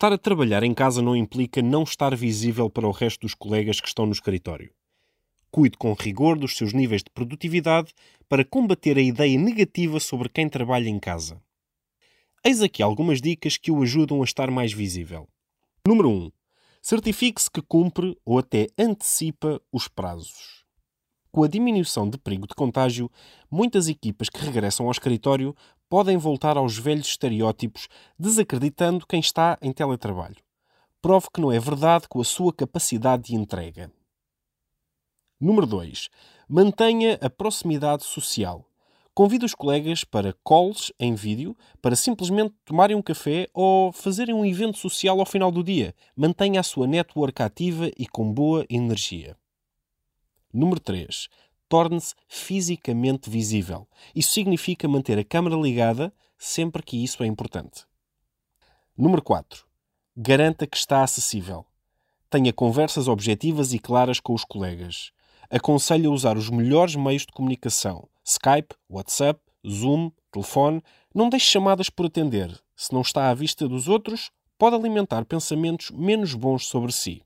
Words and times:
Estar 0.00 0.14
a 0.14 0.16
trabalhar 0.16 0.62
em 0.62 0.72
casa 0.72 1.02
não 1.02 1.14
implica 1.14 1.60
não 1.60 1.82
estar 1.82 2.16
visível 2.16 2.70
para 2.70 2.88
o 2.88 2.90
resto 2.90 3.20
dos 3.20 3.34
colegas 3.34 3.82
que 3.82 3.86
estão 3.86 4.06
no 4.06 4.12
escritório. 4.12 4.72
Cuide 5.50 5.76
com 5.76 5.92
rigor 5.92 6.38
dos 6.38 6.56
seus 6.56 6.72
níveis 6.72 7.02
de 7.02 7.10
produtividade 7.10 7.92
para 8.26 8.42
combater 8.42 8.96
a 8.96 9.02
ideia 9.02 9.38
negativa 9.38 10.00
sobre 10.00 10.30
quem 10.30 10.48
trabalha 10.48 10.88
em 10.88 10.98
casa. 10.98 11.38
Eis 12.42 12.62
aqui 12.62 12.82
algumas 12.82 13.20
dicas 13.20 13.58
que 13.58 13.70
o 13.70 13.82
ajudam 13.82 14.22
a 14.22 14.24
estar 14.24 14.50
mais 14.50 14.72
visível. 14.72 15.28
Número 15.86 16.08
1. 16.08 16.32
Certifique-se 16.80 17.50
que 17.50 17.60
cumpre 17.60 18.16
ou 18.24 18.38
até 18.38 18.68
antecipa 18.78 19.60
os 19.70 19.86
prazos. 19.86 20.64
Com 21.30 21.44
a 21.44 21.46
diminuição 21.46 22.08
de 22.08 22.16
perigo 22.16 22.46
de 22.46 22.54
contágio, 22.54 23.10
muitas 23.50 23.86
equipas 23.86 24.30
que 24.30 24.40
regressam 24.40 24.86
ao 24.86 24.92
escritório 24.92 25.54
podem 25.90 26.16
voltar 26.16 26.56
aos 26.56 26.78
velhos 26.78 27.08
estereótipos, 27.08 27.88
desacreditando 28.16 29.04
quem 29.04 29.18
está 29.18 29.58
em 29.60 29.72
teletrabalho. 29.72 30.36
Prove 31.02 31.26
que 31.34 31.40
não 31.40 31.50
é 31.50 31.58
verdade 31.58 32.08
com 32.08 32.20
a 32.20 32.24
sua 32.24 32.52
capacidade 32.52 33.24
de 33.24 33.34
entrega. 33.34 33.90
Número 35.40 35.66
2. 35.66 36.08
Mantenha 36.48 37.18
a 37.20 37.28
proximidade 37.28 38.04
social. 38.04 38.64
Convide 39.12 39.44
os 39.44 39.54
colegas 39.54 40.04
para 40.04 40.32
calls 40.44 40.92
em 41.00 41.14
vídeo, 41.14 41.56
para 41.82 41.96
simplesmente 41.96 42.54
tomarem 42.64 42.96
um 42.96 43.02
café 43.02 43.48
ou 43.52 43.92
fazerem 43.92 44.34
um 44.34 44.46
evento 44.46 44.78
social 44.78 45.18
ao 45.18 45.26
final 45.26 45.50
do 45.50 45.64
dia. 45.64 45.92
Mantenha 46.14 46.60
a 46.60 46.62
sua 46.62 46.86
network 46.86 47.42
ativa 47.42 47.90
e 47.98 48.06
com 48.06 48.32
boa 48.32 48.64
energia. 48.70 49.36
Número 50.52 50.80
3 50.80 51.28
torne-se 51.70 52.14
fisicamente 52.28 53.30
visível. 53.30 53.86
Isso 54.12 54.32
significa 54.32 54.88
manter 54.88 55.16
a 55.18 55.24
câmara 55.24 55.54
ligada 55.54 56.12
sempre 56.36 56.82
que 56.82 57.02
isso 57.02 57.22
é 57.22 57.26
importante. 57.26 57.86
Número 58.98 59.22
4. 59.22 59.64
Garanta 60.16 60.66
que 60.66 60.76
está 60.76 61.04
acessível. 61.04 61.64
Tenha 62.28 62.52
conversas 62.52 63.06
objetivas 63.06 63.72
e 63.72 63.78
claras 63.78 64.18
com 64.18 64.34
os 64.34 64.44
colegas. 64.44 65.12
Aconselho 65.48 66.10
a 66.10 66.14
usar 66.14 66.36
os 66.36 66.50
melhores 66.50 66.96
meios 66.96 67.22
de 67.22 67.32
comunicação: 67.32 68.08
Skype, 68.24 68.74
WhatsApp, 68.88 69.40
Zoom, 69.66 70.10
telefone. 70.32 70.82
Não 71.14 71.28
deixe 71.28 71.46
chamadas 71.46 71.88
por 71.88 72.06
atender. 72.06 72.60
Se 72.74 72.92
não 72.92 73.02
está 73.02 73.30
à 73.30 73.34
vista 73.34 73.68
dos 73.68 73.86
outros, 73.86 74.32
pode 74.58 74.74
alimentar 74.74 75.24
pensamentos 75.24 75.90
menos 75.92 76.34
bons 76.34 76.66
sobre 76.66 76.90
si. 76.90 77.22